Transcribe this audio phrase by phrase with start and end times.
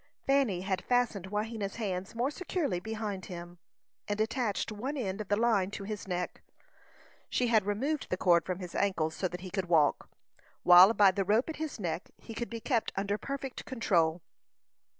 [0.25, 3.59] Fanny had fastened Wahena's hands more securely behind him,
[4.07, 6.41] and attached one end of the line to his neck.
[7.29, 10.09] She had removed the cord from his ankles, so that he could walk,
[10.63, 14.23] while by the rope at his neck he could be kept under perfect control.